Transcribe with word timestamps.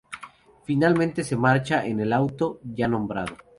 Finalmente 0.63 1.23
se 1.23 1.37
marcha 1.37 1.85
en 1.85 1.99
el 1.99 2.11
auto 2.11 2.59
ya 2.63 2.87
nombrado. 2.87 3.37